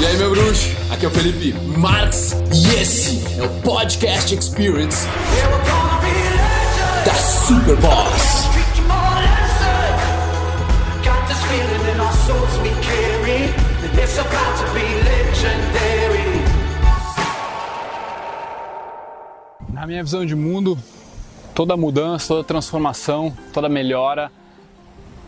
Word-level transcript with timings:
E 0.00 0.06
aí, 0.06 0.16
meu 0.16 0.30
bruxo? 0.30 0.68
Aqui 0.92 1.04
é 1.06 1.08
o 1.08 1.10
Felipe 1.10 1.52
Marx 1.76 2.32
e 2.54 2.80
esse 2.80 3.20
é 3.36 3.44
o 3.44 3.48
Podcast 3.62 4.32
Experience 4.32 5.08
da 7.04 7.14
Super 7.14 7.76
Boss. 7.78 8.46
Na 19.68 19.84
minha 19.84 20.04
visão 20.04 20.24
de 20.24 20.36
mundo, 20.36 20.78
toda 21.56 21.76
mudança, 21.76 22.28
toda 22.28 22.44
transformação, 22.44 23.36
toda 23.52 23.68
melhora, 23.68 24.30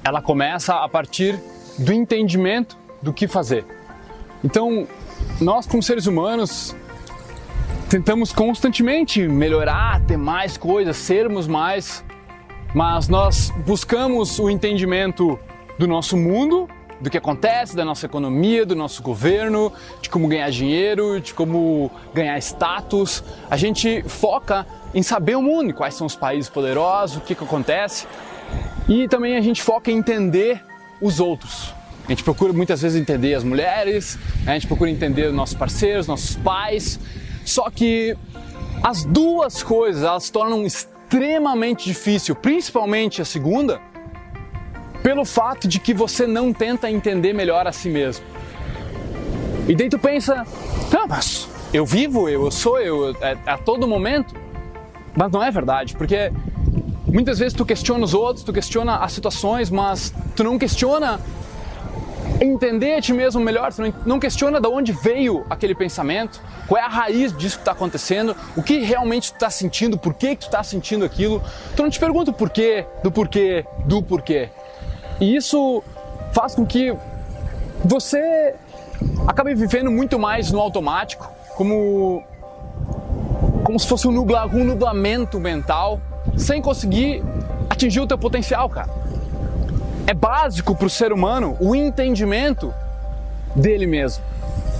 ela 0.04 0.22
começa 0.22 0.76
a 0.76 0.88
partir 0.88 1.40
do 1.76 1.92
entendimento 1.92 2.78
do 3.02 3.12
que 3.12 3.26
fazer. 3.26 3.79
Então, 4.42 4.86
nós 5.40 5.66
como 5.66 5.82
seres 5.82 6.06
humanos 6.06 6.74
tentamos 7.88 8.32
constantemente 8.32 9.26
melhorar, 9.26 10.00
ter 10.06 10.16
mais 10.16 10.56
coisas, 10.56 10.96
sermos 10.96 11.46
mais, 11.46 12.04
mas 12.74 13.08
nós 13.08 13.50
buscamos 13.66 14.38
o 14.38 14.48
entendimento 14.48 15.38
do 15.78 15.86
nosso 15.88 16.16
mundo, 16.16 16.68
do 17.00 17.10
que 17.10 17.16
acontece, 17.16 17.74
da 17.74 17.84
nossa 17.84 18.06
economia, 18.06 18.64
do 18.64 18.76
nosso 18.76 19.02
governo, 19.02 19.72
de 20.00 20.08
como 20.08 20.28
ganhar 20.28 20.50
dinheiro, 20.50 21.20
de 21.20 21.34
como 21.34 21.90
ganhar 22.14 22.38
status. 22.38 23.24
A 23.50 23.56
gente 23.56 24.02
foca 24.02 24.66
em 24.94 25.02
saber 25.02 25.36
o 25.36 25.42
mundo, 25.42 25.72
quais 25.74 25.94
são 25.94 26.06
os 26.06 26.14
países 26.14 26.50
poderosos, 26.50 27.16
o 27.16 27.20
que, 27.20 27.34
que 27.34 27.42
acontece. 27.42 28.06
E 28.88 29.08
também 29.08 29.36
a 29.36 29.40
gente 29.40 29.62
foca 29.62 29.90
em 29.90 29.98
entender 29.98 30.62
os 31.00 31.20
outros. 31.20 31.74
A 32.10 32.12
gente 32.12 32.24
procura 32.24 32.52
muitas 32.52 32.82
vezes 32.82 33.00
entender 33.00 33.34
as 33.34 33.44
mulheres, 33.44 34.18
a 34.44 34.54
gente 34.54 34.66
procura 34.66 34.90
entender 34.90 35.28
os 35.28 35.32
nossos 35.32 35.54
parceiros, 35.54 36.08
nossos 36.08 36.34
pais. 36.34 36.98
Só 37.44 37.70
que 37.70 38.16
as 38.82 39.04
duas 39.04 39.62
coisas 39.62 40.02
elas 40.02 40.24
se 40.24 40.32
tornam 40.32 40.66
extremamente 40.66 41.84
difícil, 41.84 42.34
principalmente 42.34 43.22
a 43.22 43.24
segunda, 43.24 43.80
pelo 45.04 45.24
fato 45.24 45.68
de 45.68 45.78
que 45.78 45.94
você 45.94 46.26
não 46.26 46.52
tenta 46.52 46.90
entender 46.90 47.32
melhor 47.32 47.68
a 47.68 47.70
si 47.70 47.88
mesmo. 47.88 48.24
E 49.68 49.76
daí 49.76 49.88
tu 49.88 49.96
pensa, 49.96 50.44
não, 50.92 51.06
mas 51.06 51.48
eu 51.72 51.86
vivo, 51.86 52.28
eu, 52.28 52.46
eu 52.46 52.50
sou 52.50 52.80
eu, 52.80 53.14
é, 53.20 53.38
a 53.46 53.56
todo 53.56 53.86
momento. 53.86 54.34
Mas 55.14 55.30
não 55.30 55.40
é 55.40 55.48
verdade, 55.52 55.94
porque 55.94 56.32
muitas 57.06 57.38
vezes 57.38 57.54
tu 57.54 57.64
questiona 57.64 58.04
os 58.04 58.14
outros, 58.14 58.44
tu 58.44 58.52
questiona 58.52 58.96
as 58.96 59.12
situações, 59.12 59.70
mas 59.70 60.12
tu 60.34 60.42
não 60.42 60.58
questiona 60.58 61.20
entender 62.40 62.94
a 62.94 63.00
ti 63.00 63.12
mesmo 63.12 63.40
melhor, 63.40 63.72
tu 63.72 63.82
não 64.06 64.18
questiona 64.18 64.60
de 64.60 64.66
onde 64.66 64.92
veio 64.92 65.44
aquele 65.50 65.74
pensamento, 65.74 66.40
qual 66.66 66.80
é 66.80 66.84
a 66.84 66.88
raiz 66.88 67.36
disso 67.36 67.56
que 67.56 67.62
está 67.62 67.72
acontecendo, 67.72 68.34
o 68.56 68.62
que 68.62 68.78
realmente 68.78 69.30
tu 69.30 69.34
está 69.34 69.50
sentindo, 69.50 69.98
por 69.98 70.14
que, 70.14 70.34
que 70.34 70.42
tu 70.42 70.46
está 70.46 70.62
sentindo 70.62 71.04
aquilo. 71.04 71.42
Tu 71.76 71.82
não 71.82 71.90
te 71.90 72.00
pergunta 72.00 72.30
o 72.30 72.34
porquê, 72.34 72.86
do 73.02 73.12
porquê, 73.12 73.64
do 73.84 74.02
porquê. 74.02 74.48
E 75.20 75.36
isso 75.36 75.82
faz 76.32 76.54
com 76.54 76.64
que 76.64 76.96
você 77.84 78.54
acabe 79.26 79.54
vivendo 79.54 79.90
muito 79.90 80.18
mais 80.18 80.50
no 80.50 80.60
automático, 80.60 81.30
como, 81.56 82.22
como 83.64 83.78
se 83.78 83.86
fosse 83.86 84.08
um, 84.08 84.12
nubla, 84.12 84.46
um 84.46 84.64
nublamento 84.64 85.38
mental, 85.38 86.00
sem 86.36 86.62
conseguir 86.62 87.22
atingir 87.68 88.00
o 88.00 88.06
teu 88.06 88.16
potencial, 88.16 88.68
cara. 88.68 88.99
É 90.10 90.14
básico 90.14 90.74
para 90.74 90.88
o 90.88 90.90
ser 90.90 91.12
humano 91.12 91.56
o 91.60 91.72
entendimento 91.72 92.74
dele 93.54 93.86
mesmo. 93.86 94.24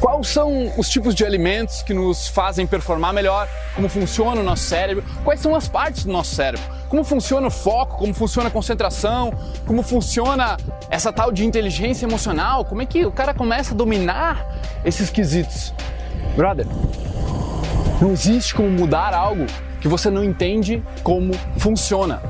Quais 0.01 0.27
são 0.27 0.73
os 0.77 0.89
tipos 0.89 1.15
de 1.15 1.25
alimentos 1.25 1.83
que 1.83 1.95
nos 1.95 2.27
fazem 2.27 2.67
performar 2.67 3.13
melhor? 3.13 3.49
Como 3.77 3.89
funciona 3.89 4.41
o 4.41 4.43
nosso 4.43 4.65
cérebro? 4.65 5.05
Quais 5.23 5.39
são 5.39 5.55
as 5.55 5.69
partes 5.69 6.05
do 6.05 6.11
nosso 6.11 6.35
cérebro? 6.35 6.67
Como 6.89 7.05
funciona 7.05 7.47
o 7.47 7.51
foco? 7.51 7.97
Como 7.97 8.13
funciona 8.13 8.49
a 8.49 8.51
concentração? 8.51 9.33
Como 9.65 9.85
funciona 9.85 10.57
essa 10.91 11.13
tal 11.13 11.31
de 11.31 11.47
inteligência 11.47 12.07
emocional? 12.07 12.65
Como 12.65 12.83
é 12.83 12.85
que 12.85 13.07
o 13.07 13.13
cara 13.13 13.33
começa 13.33 13.73
a 13.73 13.77
dominar 13.77 14.45
esses 14.85 15.11
quesitos? 15.11 15.73
Brother, 16.35 16.67
não 18.03 18.11
existe 18.11 18.53
como 18.53 18.69
mudar 18.69 19.15
algo 19.15 19.47
que 19.81 19.87
você 19.87 20.11
não 20.11 20.25
entende 20.25 20.83
como 21.05 21.35
funciona. 21.57 22.21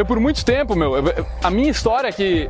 Eu 0.00 0.06
por 0.06 0.18
muito 0.18 0.42
tempo, 0.46 0.74
meu, 0.74 0.94
a 1.44 1.50
minha 1.50 1.70
história 1.70 2.08
é 2.08 2.10
que 2.10 2.48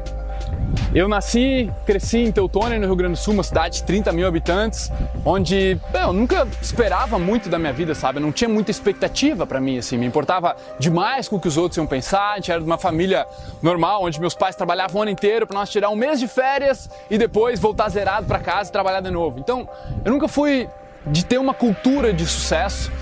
eu 0.94 1.08
nasci, 1.08 1.68
cresci 1.84 2.18
em 2.18 2.30
Teutônia, 2.30 2.78
no 2.78 2.86
Rio 2.86 2.94
Grande 2.94 3.14
do 3.14 3.18
Sul, 3.18 3.34
uma 3.34 3.42
cidade 3.42 3.78
de 3.78 3.82
30 3.82 4.12
mil 4.12 4.24
habitantes, 4.28 4.88
onde 5.24 5.76
eu 5.92 6.12
nunca 6.12 6.46
esperava 6.62 7.18
muito 7.18 7.48
da 7.48 7.58
minha 7.58 7.72
vida, 7.72 7.92
sabe? 7.92 8.18
Eu 8.18 8.22
não 8.22 8.30
tinha 8.30 8.48
muita 8.48 8.70
expectativa 8.70 9.48
para 9.48 9.60
mim, 9.60 9.78
assim, 9.78 9.98
me 9.98 10.06
importava 10.06 10.54
demais 10.78 11.28
com 11.28 11.34
o 11.34 11.40
que 11.40 11.48
os 11.48 11.56
outros 11.56 11.76
iam 11.76 11.88
pensar. 11.88 12.34
A 12.34 12.36
gente 12.36 12.52
era 12.52 12.60
de 12.60 12.66
uma 12.66 12.78
família 12.78 13.26
normal, 13.60 14.04
onde 14.04 14.20
meus 14.20 14.36
pais 14.36 14.54
trabalhavam 14.54 15.00
o 15.00 15.02
ano 15.02 15.10
inteiro 15.10 15.44
para 15.44 15.58
nós 15.58 15.68
tirar 15.70 15.90
um 15.90 15.96
mês 15.96 16.20
de 16.20 16.28
férias 16.28 16.88
e 17.10 17.18
depois 17.18 17.58
voltar 17.58 17.88
zerado 17.88 18.28
para 18.28 18.38
casa 18.38 18.70
e 18.70 18.72
trabalhar 18.72 19.00
de 19.00 19.10
novo. 19.10 19.40
Então, 19.40 19.68
eu 20.04 20.12
nunca 20.12 20.28
fui 20.28 20.68
de 21.04 21.24
ter 21.24 21.38
uma 21.38 21.52
cultura 21.52 22.12
de 22.12 22.24
sucesso 22.26 22.92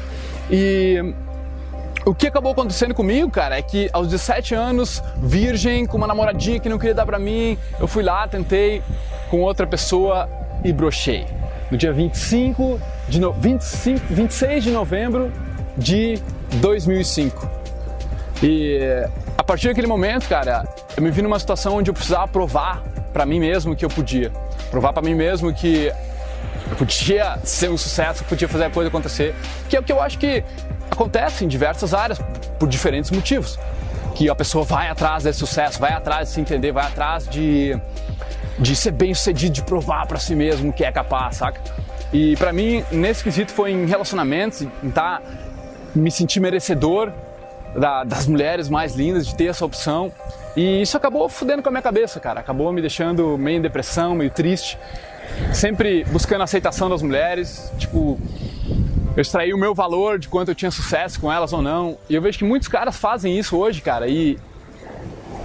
e 0.50 1.15
o 2.04 2.14
que 2.14 2.26
acabou 2.26 2.53
acontecendo 2.53 2.94
comigo, 2.94 3.31
cara, 3.31 3.59
é 3.59 3.62
que 3.62 3.88
aos 3.92 4.09
17 4.09 4.54
anos, 4.54 5.03
virgem, 5.16 5.86
com 5.86 5.97
uma 5.97 6.06
namoradinha 6.06 6.59
que 6.59 6.69
não 6.69 6.78
queria 6.78 6.94
dar 6.94 7.06
pra 7.06 7.19
mim, 7.19 7.59
eu 7.78 7.86
fui 7.86 8.03
lá, 8.03 8.26
tentei 8.26 8.82
com 9.31 9.41
outra 9.41 9.66
pessoa 9.66 10.28
e 10.64 10.72
brochei. 10.72 11.26
No 11.70 11.76
dia 11.76 11.92
25 11.92 12.81
de 13.09 13.20
no... 13.20 13.32
25, 13.32 14.06
26 14.10 14.64
de 14.64 14.70
novembro 14.70 15.32
de 15.76 16.19
2005. 16.54 17.48
E 18.42 18.78
a 19.36 19.42
partir 19.42 19.69
daquele 19.69 19.86
momento, 19.86 20.28
cara, 20.28 20.66
eu 20.97 21.03
me 21.03 21.10
vi 21.10 21.22
numa 21.22 21.38
situação 21.38 21.76
onde 21.76 21.91
eu 21.91 21.94
precisava 21.94 22.26
provar 22.28 22.82
para 23.12 23.26
mim 23.26 23.41
mesmo 23.41 23.75
que 23.75 23.84
eu 23.84 23.88
podia. 23.88 24.32
Provar 24.70 24.92
para 24.92 25.03
mim 25.03 25.15
mesmo 25.15 25.53
que 25.53 25.92
eu 26.70 26.76
podia 26.76 27.38
ser 27.42 27.70
um 27.70 27.76
sucesso, 27.76 28.25
podia 28.25 28.48
fazer 28.48 28.65
a 28.65 28.70
coisa 28.70 28.88
acontecer. 28.88 29.34
Que 29.69 29.76
é 29.76 29.80
o 29.80 29.82
que 29.82 29.92
eu 29.92 30.00
acho 30.00 30.19
que 30.19 30.44
acontece 30.91 31.44
em 31.44 31.49
diversas 31.49 31.94
áreas 31.94 32.19
por 32.59 32.69
diferentes 32.69 33.10
motivos. 33.10 33.59
Que 34.15 34.28
a 34.28 34.34
pessoa 34.34 34.65
vai 34.65 34.88
atrás 34.88 35.22
desse 35.22 35.38
sucesso, 35.38 35.78
vai 35.78 35.93
atrás 35.93 36.28
de 36.28 36.34
se 36.34 36.41
entender, 36.41 36.72
vai 36.72 36.87
atrás 36.87 37.28
de, 37.28 37.78
de 38.59 38.75
ser 38.75 38.91
bem 38.91 39.15
sucedido, 39.15 39.54
de 39.54 39.62
provar 39.62 40.06
para 40.06 40.19
si 40.19 40.34
mesmo 40.34 40.72
que 40.72 40.84
é 40.84 40.91
capaz, 40.91 41.37
saca? 41.37 41.60
E 42.12 42.37
para 42.37 42.53
mim, 42.53 42.84
nesse 42.91 43.22
quesito 43.22 43.53
foi 43.53 43.71
em 43.71 43.87
relacionamentos, 43.87 44.62
em 44.62 44.91
tá, 44.91 45.21
me 45.94 46.10
sentir 46.10 46.41
merecedor 46.41 47.12
da, 47.77 48.03
das 48.04 48.27
mulheres 48.27 48.69
mais 48.69 48.94
lindas, 48.94 49.27
de 49.27 49.34
ter 49.34 49.47
essa 49.47 49.65
opção. 49.65 50.10
E 50.56 50.82
isso 50.82 50.97
acabou 50.97 51.28
fudendo 51.28 51.62
com 51.62 51.69
a 51.69 51.72
minha 51.72 51.82
cabeça, 51.82 52.19
cara. 52.19 52.41
Acabou 52.41 52.72
me 52.72 52.81
deixando 52.81 53.37
meio 53.38 53.59
em 53.59 53.62
depressão, 53.62 54.15
meio 54.15 54.31
triste. 54.31 54.78
Sempre 55.53 56.04
buscando 56.04 56.41
a 56.41 56.44
aceitação 56.44 56.88
das 56.88 57.03
mulheres, 57.03 57.71
tipo, 57.78 58.19
eu 59.19 59.23
extraí 59.23 59.53
o 59.53 59.59
meu 59.59 59.75
valor 59.75 60.17
de 60.17 60.29
quanto 60.29 60.53
eu 60.53 60.55
tinha 60.55 60.71
sucesso 60.71 61.21
com 61.21 61.31
elas 61.33 61.53
ou 61.53 61.61
não. 61.61 61.99
E 62.09 62.15
eu 62.15 62.23
vejo 62.23 62.39
que 62.39 62.45
muitos 62.45 62.69
caras 62.69 62.97
fazem 62.97 63.37
isso 63.37 63.56
hoje, 63.56 63.83
cara, 63.83 64.06
e, 64.06 64.39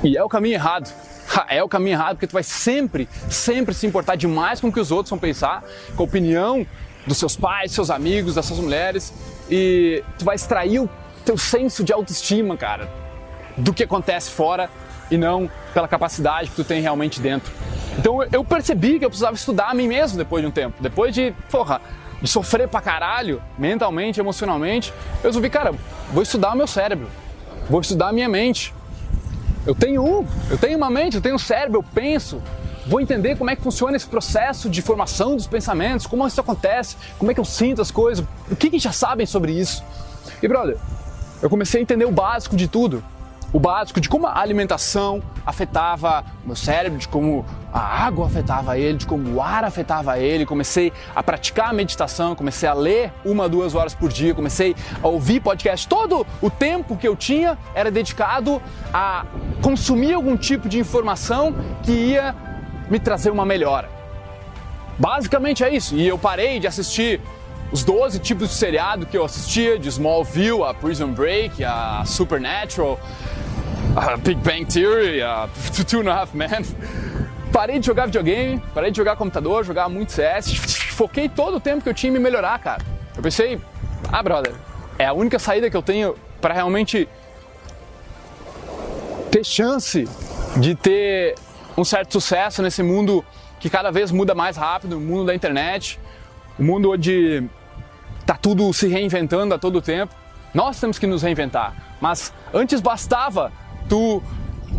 e 0.03 0.15
é 0.15 0.23
o 0.23 0.29
caminho 0.29 0.53
errado. 0.53 0.93
É 1.49 1.63
o 1.63 1.67
caminho 1.67 1.95
errado, 1.95 2.15
porque 2.15 2.27
tu 2.27 2.33
vai 2.33 2.43
sempre, 2.43 3.09
sempre 3.27 3.73
se 3.73 3.87
importar 3.87 4.15
demais 4.15 4.61
com 4.61 4.67
o 4.67 4.71
que 4.71 4.79
os 4.79 4.91
outros 4.91 5.09
vão 5.09 5.17
pensar, 5.17 5.63
com 5.95 6.03
a 6.03 6.05
opinião 6.05 6.67
dos 7.07 7.17
seus 7.17 7.35
pais, 7.35 7.71
seus 7.71 7.89
amigos, 7.89 8.35
das 8.35 8.45
suas 8.45 8.59
mulheres, 8.59 9.11
e 9.49 10.03
tu 10.19 10.25
vai 10.25 10.35
extrair 10.35 10.79
o 10.79 10.89
teu 11.25 11.35
senso 11.35 11.83
de 11.83 11.91
autoestima, 11.91 12.55
cara, 12.55 12.87
do 13.57 13.73
que 13.73 13.83
acontece 13.83 14.29
fora 14.29 14.69
e 15.09 15.17
não 15.17 15.49
pela 15.73 15.87
capacidade 15.87 16.51
que 16.51 16.55
tu 16.55 16.63
tem 16.63 16.79
realmente 16.79 17.19
dentro. 17.19 17.51
Então 17.97 18.21
eu 18.31 18.43
percebi 18.43 18.99
que 18.99 19.05
eu 19.05 19.09
precisava 19.09 19.35
estudar 19.35 19.69
a 19.69 19.73
mim 19.73 19.87
mesmo 19.87 20.15
depois 20.15 20.43
de 20.43 20.47
um 20.47 20.51
tempo. 20.51 20.75
Depois 20.79 21.15
de, 21.15 21.33
porra, 21.49 21.81
de 22.23 22.29
sofrer 22.29 22.69
pra 22.69 22.79
caralho, 22.79 23.43
mentalmente, 23.57 24.17
emocionalmente, 24.17 24.93
eu 25.21 25.29
resolvi, 25.29 25.49
cara, 25.49 25.73
vou 26.09 26.23
estudar 26.23 26.53
o 26.53 26.55
meu 26.55 26.65
cérebro, 26.65 27.09
vou 27.69 27.81
estudar 27.81 28.07
a 28.07 28.11
minha 28.13 28.29
mente. 28.29 28.73
Eu 29.67 29.75
tenho 29.75 30.01
um, 30.01 30.25
eu 30.49 30.57
tenho 30.57 30.77
uma 30.77 30.89
mente, 30.89 31.17
eu 31.17 31.21
tenho 31.21 31.35
um 31.35 31.39
cérebro, 31.39 31.79
eu 31.79 31.83
penso, 31.83 32.41
vou 32.87 33.01
entender 33.01 33.37
como 33.37 33.49
é 33.49 33.57
que 33.57 33.61
funciona 33.61 33.97
esse 33.97 34.07
processo 34.07 34.69
de 34.69 34.81
formação 34.81 35.35
dos 35.35 35.47
pensamentos, 35.47 36.07
como 36.07 36.25
isso 36.25 36.39
acontece, 36.39 36.95
como 37.19 37.29
é 37.29 37.33
que 37.33 37.41
eu 37.41 37.45
sinto 37.45 37.81
as 37.81 37.91
coisas, 37.91 38.25
o 38.49 38.55
que, 38.55 38.69
que 38.69 38.79
já 38.79 38.93
sabem 38.93 39.25
sobre 39.25 39.51
isso. 39.51 39.83
E 40.41 40.47
brother, 40.47 40.77
eu 41.41 41.49
comecei 41.49 41.81
a 41.81 41.83
entender 41.83 42.05
o 42.05 42.11
básico 42.11 42.55
de 42.55 42.69
tudo 42.69 43.03
o 43.53 43.59
básico 43.59 44.01
de 44.01 44.09
como 44.09 44.25
a 44.25 44.39
alimentação 44.39 45.21
afetava 45.45 46.25
o 46.43 46.47
meu 46.47 46.55
cérebro, 46.55 46.97
de 46.97 47.07
como 47.07 47.45
a 47.71 47.79
água 47.79 48.25
afetava 48.25 48.77
ele, 48.79 48.97
de 48.97 49.05
como 49.05 49.35
o 49.35 49.41
ar 49.41 49.63
afetava 49.63 50.17
ele. 50.17 50.43
Comecei 50.43 50.91
a 51.15 51.21
praticar 51.21 51.69
a 51.69 51.73
meditação, 51.73 52.35
comecei 52.35 52.67
a 52.67 52.73
ler 52.73 53.13
uma, 53.23 53.47
duas 53.47 53.75
horas 53.75 53.93
por 53.93 54.09
dia, 54.09 54.33
comecei 54.33 54.75
a 55.03 55.07
ouvir 55.07 55.39
podcast. 55.39 55.87
Todo 55.87 56.25
o 56.41 56.49
tempo 56.49 56.97
que 56.97 57.07
eu 57.07 57.15
tinha 57.15 57.55
era 57.75 57.91
dedicado 57.91 58.59
a 58.91 59.23
consumir 59.61 60.13
algum 60.13 60.35
tipo 60.35 60.67
de 60.67 60.79
informação 60.79 61.55
que 61.83 61.91
ia 61.91 62.35
me 62.89 62.99
trazer 62.99 63.29
uma 63.29 63.45
melhora. 63.45 63.87
Basicamente 64.97 65.63
é 65.63 65.73
isso. 65.73 65.95
E 65.95 66.07
eu 66.07 66.17
parei 66.17 66.59
de 66.59 66.65
assistir 66.65 67.21
os 67.73 67.83
12 67.83 68.19
tipos 68.19 68.49
de 68.49 68.53
seriado 68.53 69.07
que 69.07 69.17
eu 69.17 69.25
assistia, 69.25 69.79
de 69.79 69.89
Smallville, 69.89 70.63
a 70.63 70.75
Prison 70.75 71.07
Break, 71.07 71.63
a 71.63 72.03
Supernatural, 72.05 72.99
a 73.95 74.17
Big 74.17 74.39
Bang 74.41 74.65
Theory, 74.65 75.21
a 75.21 75.47
Two 75.87 76.01
and 76.01 76.09
a 76.09 76.21
Half 76.21 76.33
Men. 76.33 76.65
Parei 77.51 77.79
de 77.79 77.85
jogar 77.85 78.07
videogame, 78.07 78.59
parei 78.73 78.89
de 78.89 78.97
jogar 78.97 79.15
computador, 79.15 79.63
jogar 79.63 79.87
muito 79.87 80.11
CS, 80.11 80.53
foquei 80.97 81.29
todo 81.29 81.57
o 81.57 81.59
tempo 81.59 81.83
que 81.83 81.89
eu 81.89 81.93
tinha 81.93 82.09
em 82.09 82.13
me 82.13 82.19
melhorar, 82.19 82.57
cara. 82.59 82.83
Eu 83.15 83.21
pensei, 83.21 83.61
ah, 84.11 84.23
brother, 84.23 84.53
é 84.97 85.05
a 85.05 85.13
única 85.13 85.37
saída 85.37 85.69
que 85.69 85.77
eu 85.77 85.83
tenho 85.83 86.15
para 86.41 86.53
realmente 86.53 87.07
ter 89.29 89.43
chance 89.43 90.07
de 90.57 90.75
ter 90.75 91.35
um 91.77 91.83
certo 91.83 92.13
sucesso 92.13 92.61
nesse 92.61 92.81
mundo 92.81 93.23
que 93.59 93.69
cada 93.69 93.91
vez 93.91 94.11
muda 94.11 94.33
mais 94.33 94.57
rápido, 94.57 94.97
o 94.97 94.99
mundo 94.99 95.25
da 95.25 95.35
internet, 95.35 95.99
o 96.57 96.63
mundo 96.63 96.91
onde 96.91 97.43
tá 98.25 98.35
tudo 98.35 98.71
se 98.73 98.87
reinventando 98.87 99.53
a 99.53 99.59
todo 99.59 99.81
tempo. 99.81 100.13
Nós 100.53 100.79
temos 100.79 100.99
que 100.99 101.07
nos 101.07 101.21
reinventar, 101.21 101.73
mas 102.01 102.33
antes 102.53 102.81
bastava 102.81 103.51
tu, 103.87 104.21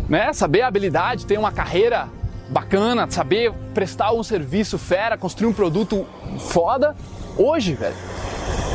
né, 0.09 0.33
saber 0.33 0.61
a 0.61 0.67
habilidade, 0.67 1.25
ter 1.25 1.37
uma 1.37 1.51
carreira 1.51 2.07
bacana, 2.49 3.09
saber 3.09 3.51
prestar 3.73 4.11
um 4.13 4.23
serviço 4.23 4.77
fera, 4.77 5.17
construir 5.17 5.47
um 5.47 5.53
produto 5.53 6.05
foda. 6.39 6.95
Hoje, 7.37 7.73
velho, 7.73 7.95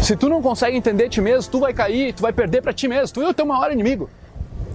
se 0.02 0.16
tu 0.16 0.28
não 0.28 0.42
consegue 0.42 0.76
entender 0.76 1.08
ti 1.08 1.20
mesmo, 1.20 1.50
tu 1.50 1.60
vai 1.60 1.72
cair, 1.72 2.12
tu 2.12 2.22
vai 2.22 2.32
perder 2.32 2.62
para 2.62 2.72
ti 2.72 2.88
mesmo, 2.88 3.14
tu 3.14 3.22
é 3.22 3.28
o 3.28 3.34
teu 3.34 3.46
maior 3.46 3.70
inimigo. 3.70 4.08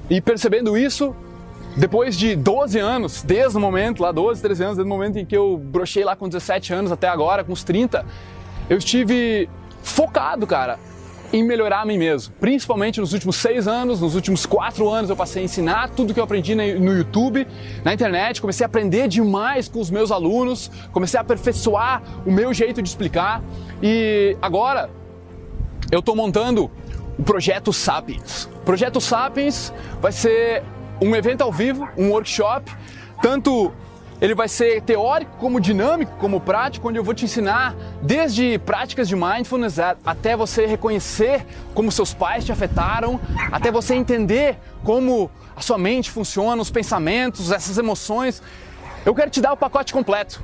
E 0.10 0.22
percebendo 0.22 0.78
isso, 0.78 1.16
depois 1.76 2.18
de 2.18 2.36
12 2.36 2.80
anos, 2.80 3.22
desde 3.22 3.58
o 3.58 3.60
momento, 3.60 4.02
lá 4.02 4.12
12, 4.12 4.42
13 4.42 4.64
anos, 4.64 4.78
desde 4.78 4.92
o 4.92 4.96
momento 4.96 5.18
em 5.18 5.26
que 5.26 5.36
eu 5.36 5.58
brochei 5.58 6.04
lá 6.04 6.16
com 6.16 6.28
17 6.28 6.74
anos 6.74 6.92
até 6.92 7.08
agora, 7.08 7.44
com 7.44 7.52
os 7.52 7.64
30, 7.64 8.06
eu 8.70 8.78
estive 8.78 9.50
focado, 9.84 10.48
cara, 10.48 10.80
em 11.32 11.44
melhorar 11.44 11.82
a 11.82 11.86
mim 11.86 11.98
mesmo. 11.98 12.34
Principalmente 12.40 13.00
nos 13.00 13.14
últimos 13.14 13.36
seis 13.36 13.68
anos, 13.68 14.02
nos 14.02 14.16
últimos 14.16 14.46
quatro 14.46 14.90
anos 14.90 15.10
eu 15.10 15.16
passei 15.16 15.42
a 15.42 15.46
ensinar 15.46 15.90
tudo 15.90 16.14
que 16.14 16.20
eu 16.20 16.24
aprendi 16.24 16.56
no 16.56 16.98
YouTube, 16.98 17.48
na 17.84 17.94
internet, 17.94 18.42
comecei 18.42 18.64
a 18.64 18.68
aprender 18.68 19.08
demais 19.08 19.68
com 19.68 19.80
os 19.80 19.90
meus 19.90 20.12
alunos, 20.12 20.72
comecei 20.92 21.18
a 21.18 21.22
aperfeiçoar 21.22 22.02
o 22.26 22.32
meu 22.32 22.54
jeito 22.54 22.82
de 22.82 22.90
explicar 22.90 23.44
e 23.82 24.38
agora 24.42 24.90
eu 25.92 26.00
estou 26.00 26.16
montando 26.16 26.72
o 27.18 27.24
projeto 27.24 27.72
Sapiens. 27.72 28.46
O 28.56 28.66
projeto 28.66 29.00
Sapiens 29.00 29.74
vai 30.02 30.12
ser 30.12 30.64
um 31.02 31.16
evento 31.16 31.42
ao 31.42 31.52
vivo, 31.52 31.88
um 31.98 32.12
workshop, 32.12 32.72
tanto 33.22 33.72
ele 34.26 34.34
vai 34.34 34.48
ser 34.48 34.82
teórico 34.82 35.38
como 35.38 35.60
dinâmico, 35.60 36.18
como 36.18 36.42
prático, 36.42 36.90
onde 36.90 36.98
eu 36.98 37.04
vou 37.04 37.14
te 37.14 37.26
ensinar 37.26 37.76
desde 38.02 38.58
práticas 38.58 39.08
de 39.08 39.16
mindfulness 39.16 39.78
até 40.04 40.36
você 40.36 40.66
reconhecer 40.66 41.46
como 41.76 41.92
seus 41.92 42.12
pais 42.12 42.44
te 42.44 42.52
afetaram, 42.52 43.20
até 43.52 43.72
você 43.72 43.94
entender 43.94 44.58
como 44.84 45.30
a 45.56 45.62
sua 45.62 45.78
mente 45.78 46.10
funciona, 46.10 46.60
os 46.60 46.72
pensamentos, 46.72 47.52
essas 47.52 47.78
emoções. 47.78 48.42
Eu 49.06 49.14
quero 49.14 49.30
te 49.30 49.40
dar 49.40 49.54
o 49.54 49.58
pacote 49.58 49.94
completo. 49.94 50.44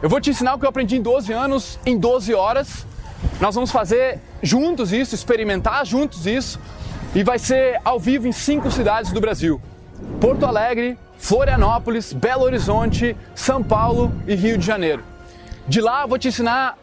Eu 0.00 0.08
vou 0.08 0.20
te 0.20 0.30
ensinar 0.30 0.54
o 0.54 0.58
que 0.60 0.64
eu 0.64 0.70
aprendi 0.70 0.96
em 0.96 1.02
12 1.02 1.32
anos, 1.32 1.80
em 1.84 1.98
12 1.98 2.32
horas. 2.32 2.86
Nós 3.40 3.56
vamos 3.56 3.72
fazer 3.72 4.20
juntos 4.40 4.92
isso, 4.92 5.16
experimentar 5.16 5.84
juntos 5.84 6.26
isso, 6.26 6.60
e 7.12 7.24
vai 7.24 7.40
ser 7.40 7.80
ao 7.84 7.98
vivo 7.98 8.28
em 8.28 8.32
cinco 8.32 8.70
cidades 8.70 9.10
do 9.10 9.20
Brasil. 9.20 9.60
Porto 10.20 10.46
Alegre, 10.46 10.96
Florianópolis, 11.18 12.12
Belo 12.12 12.44
Horizonte, 12.44 13.16
São 13.34 13.62
Paulo 13.62 14.12
e 14.26 14.34
Rio 14.34 14.58
de 14.58 14.66
Janeiro. 14.66 15.02
De 15.66 15.80
lá 15.80 16.02
eu 16.02 16.08
vou 16.08 16.18
te 16.18 16.28
ensinar 16.28 16.78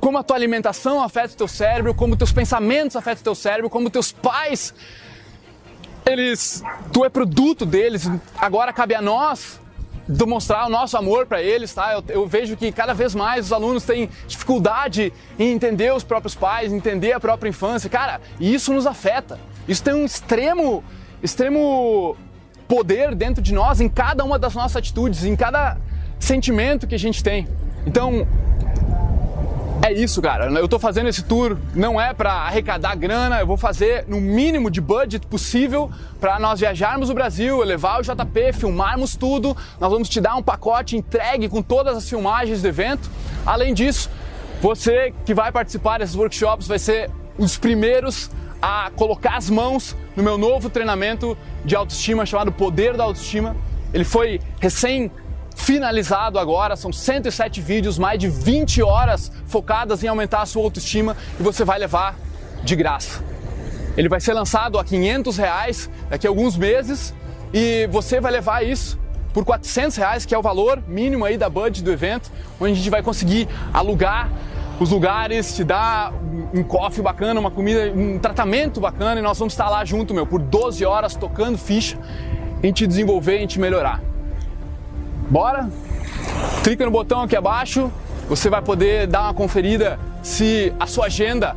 como 0.00 0.18
a 0.18 0.22
tua 0.22 0.36
alimentação 0.36 1.02
afeta 1.02 1.34
o 1.34 1.36
teu 1.36 1.48
cérebro, 1.48 1.94
como 1.94 2.16
teus 2.16 2.32
pensamentos 2.32 2.96
afetam 2.96 3.20
o 3.20 3.24
teu 3.24 3.34
cérebro, 3.34 3.70
como 3.70 3.88
teus 3.88 4.12
pais 4.12 4.74
eles 6.06 6.62
tu 6.92 7.04
é 7.04 7.08
produto 7.08 7.66
deles, 7.66 8.08
agora 8.38 8.72
cabe 8.72 8.94
a 8.94 9.02
nós 9.02 9.60
demonstrar 10.08 10.66
o 10.66 10.70
nosso 10.70 10.96
amor 10.96 11.26
para 11.26 11.42
eles, 11.42 11.74
tá? 11.74 11.92
Eu, 11.92 12.04
eu, 12.08 12.26
vejo 12.28 12.56
que 12.56 12.70
cada 12.70 12.94
vez 12.94 13.12
mais 13.12 13.46
os 13.46 13.52
alunos 13.52 13.82
têm 13.82 14.08
dificuldade 14.28 15.12
em 15.36 15.50
entender 15.50 15.92
os 15.92 16.04
próprios 16.04 16.36
pais, 16.36 16.72
entender 16.72 17.12
a 17.12 17.18
própria 17.18 17.48
infância, 17.48 17.90
cara, 17.90 18.20
e 18.38 18.54
isso 18.54 18.72
nos 18.72 18.86
afeta. 18.86 19.36
Isso 19.66 19.82
tem 19.82 19.94
um 19.94 20.04
extremo, 20.04 20.84
extremo 21.20 22.16
poder 22.68 23.14
dentro 23.14 23.42
de 23.42 23.52
nós 23.52 23.80
em 23.80 23.88
cada 23.88 24.24
uma 24.24 24.38
das 24.38 24.54
nossas 24.54 24.76
atitudes, 24.76 25.24
em 25.24 25.36
cada 25.36 25.76
sentimento 26.18 26.86
que 26.86 26.94
a 26.94 26.98
gente 26.98 27.22
tem. 27.22 27.46
Então, 27.86 28.26
é 29.86 29.92
isso, 29.92 30.20
cara. 30.20 30.46
Eu 30.46 30.66
tô 30.66 30.78
fazendo 30.78 31.08
esse 31.08 31.22
tour 31.22 31.56
não 31.74 32.00
é 32.00 32.12
para 32.12 32.32
arrecadar 32.32 32.96
grana, 32.96 33.38
eu 33.38 33.46
vou 33.46 33.56
fazer 33.56 34.04
no 34.08 34.20
mínimo 34.20 34.68
de 34.70 34.80
budget 34.80 35.24
possível 35.26 35.90
para 36.18 36.40
nós 36.40 36.58
viajarmos 36.58 37.08
o 37.08 37.14
Brasil, 37.14 37.62
levar 37.62 38.00
o 38.00 38.02
JP, 38.02 38.52
filmarmos 38.52 39.14
tudo. 39.14 39.56
Nós 39.78 39.90
vamos 39.90 40.08
te 40.08 40.20
dar 40.20 40.34
um 40.34 40.42
pacote 40.42 40.96
entregue 40.96 41.48
com 41.48 41.62
todas 41.62 41.96
as 41.96 42.08
filmagens 42.08 42.62
do 42.62 42.68
evento. 42.68 43.08
Além 43.44 43.72
disso, 43.72 44.10
você 44.60 45.14
que 45.24 45.32
vai 45.32 45.52
participar 45.52 45.98
desses 45.98 46.16
workshops 46.16 46.66
vai 46.66 46.80
ser 46.80 47.08
os 47.38 47.56
primeiros 47.56 48.30
a 48.60 48.90
colocar 48.94 49.36
as 49.36 49.50
mãos 49.50 49.96
no 50.14 50.22
meu 50.22 50.38
novo 50.38 50.70
treinamento 50.70 51.36
de 51.64 51.76
autoestima 51.76 52.24
chamado 52.24 52.52
Poder 52.52 52.96
da 52.96 53.04
Autoestima. 53.04 53.56
Ele 53.92 54.04
foi 54.04 54.40
recém 54.60 55.10
finalizado 55.54 56.38
agora, 56.38 56.76
são 56.76 56.92
107 56.92 57.60
vídeos, 57.60 57.98
mais 57.98 58.18
de 58.18 58.28
20 58.28 58.82
horas 58.82 59.32
focadas 59.46 60.04
em 60.04 60.08
aumentar 60.08 60.42
a 60.42 60.46
sua 60.46 60.62
autoestima 60.62 61.16
e 61.40 61.42
você 61.42 61.64
vai 61.64 61.78
levar 61.78 62.16
de 62.62 62.76
graça. 62.76 63.24
Ele 63.96 64.08
vai 64.08 64.20
ser 64.20 64.34
lançado 64.34 64.78
a 64.78 64.84
500 64.84 65.36
reais 65.38 65.90
daqui 66.10 66.26
a 66.26 66.30
alguns 66.30 66.56
meses 66.56 67.14
e 67.52 67.88
você 67.90 68.20
vai 68.20 68.30
levar 68.30 68.64
isso 68.64 68.98
por 69.32 69.44
400 69.44 69.96
reais, 69.96 70.26
que 70.26 70.34
é 70.34 70.38
o 70.38 70.42
valor 70.42 70.82
mínimo 70.86 71.24
aí 71.24 71.36
da 71.36 71.48
budget 71.48 71.82
do 71.82 71.92
evento, 71.92 72.30
onde 72.60 72.72
a 72.72 72.74
gente 72.74 72.90
vai 72.90 73.02
conseguir 73.02 73.48
alugar 73.72 74.30
os 74.78 74.90
lugares, 74.90 75.54
te 75.54 75.64
dar 75.64 76.12
um 76.52 76.62
coffee 76.62 77.02
bacana, 77.02 77.38
uma 77.38 77.50
comida, 77.50 77.92
um 77.94 78.18
tratamento 78.18 78.80
bacana 78.80 79.20
e 79.20 79.22
nós 79.22 79.38
vamos 79.38 79.52
estar 79.52 79.68
lá 79.68 79.84
junto, 79.84 80.14
meu, 80.14 80.26
por 80.26 80.40
12 80.40 80.84
horas 80.84 81.14
tocando 81.14 81.58
ficha 81.58 81.98
em 82.62 82.72
te 82.72 82.86
desenvolver, 82.86 83.38
em 83.38 83.46
te 83.46 83.58
melhorar. 83.58 84.02
Bora? 85.28 85.68
Clica 86.62 86.84
no 86.84 86.90
botão 86.90 87.22
aqui 87.22 87.36
abaixo, 87.36 87.90
você 88.28 88.48
vai 88.48 88.62
poder 88.62 89.06
dar 89.06 89.22
uma 89.22 89.34
conferida 89.34 89.98
se 90.22 90.72
a 90.78 90.86
sua 90.86 91.06
agenda 91.06 91.56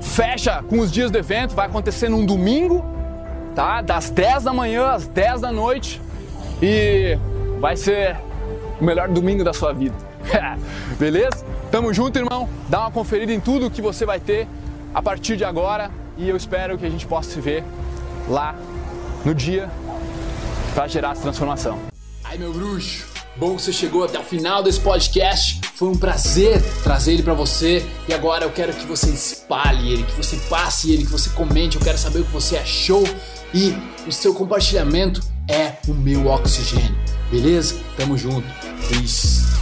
fecha 0.00 0.62
com 0.62 0.78
os 0.78 0.90
dias 0.90 1.10
do 1.10 1.18
evento, 1.18 1.54
vai 1.54 1.66
acontecer 1.66 2.08
num 2.08 2.24
domingo, 2.24 2.84
tá? 3.54 3.82
Das 3.82 4.10
10 4.10 4.44
da 4.44 4.52
manhã 4.52 4.90
às 4.92 5.06
10 5.08 5.40
da 5.40 5.52
noite 5.52 6.00
e 6.62 7.18
vai 7.60 7.76
ser 7.76 8.16
o 8.80 8.84
melhor 8.84 9.08
domingo 9.08 9.44
da 9.44 9.52
sua 9.52 9.72
vida. 9.72 9.94
Beleza? 10.98 11.44
Tamo 11.70 11.92
junto, 11.92 12.18
irmão. 12.18 12.48
Dá 12.68 12.80
uma 12.80 12.90
conferida 12.90 13.32
em 13.32 13.40
tudo 13.40 13.70
que 13.70 13.82
você 13.82 14.06
vai 14.06 14.20
ter 14.20 14.46
a 14.94 15.02
partir 15.02 15.36
de 15.36 15.44
agora 15.44 15.90
e 16.16 16.28
eu 16.28 16.36
espero 16.36 16.78
que 16.78 16.86
a 16.86 16.90
gente 16.90 17.06
possa 17.06 17.30
se 17.30 17.40
ver 17.40 17.64
lá 18.28 18.54
no 19.24 19.34
dia 19.34 19.68
para 20.74 20.86
gerar 20.86 21.12
essa 21.12 21.22
transformação. 21.22 21.78
Ai, 22.24 22.38
meu 22.38 22.52
bruxo, 22.52 23.06
bom 23.36 23.56
que 23.56 23.62
você 23.62 23.72
chegou 23.72 24.04
até 24.04 24.18
o 24.18 24.22
final 24.22 24.62
desse 24.62 24.80
podcast. 24.80 25.60
Foi 25.74 25.88
um 25.88 25.96
prazer 25.96 26.62
trazer 26.82 27.12
ele 27.12 27.22
para 27.22 27.34
você 27.34 27.84
e 28.08 28.14
agora 28.14 28.44
eu 28.44 28.50
quero 28.50 28.72
que 28.72 28.86
você 28.86 29.10
espalhe 29.10 29.92
ele, 29.92 30.02
que 30.04 30.12
você 30.12 30.36
passe 30.48 30.92
ele, 30.92 31.04
que 31.04 31.12
você 31.12 31.28
comente. 31.30 31.76
Eu 31.76 31.82
quero 31.82 31.98
saber 31.98 32.20
o 32.20 32.24
que 32.24 32.32
você 32.32 32.56
achou 32.56 33.04
e 33.52 33.76
o 34.06 34.12
seu 34.12 34.32
compartilhamento 34.32 35.20
é 35.48 35.72
o 35.88 35.94
meu 35.94 36.26
oxigênio. 36.28 36.96
Beleza? 37.30 37.76
Tamo 37.96 38.16
junto. 38.16 38.46
Peace. 38.88 39.55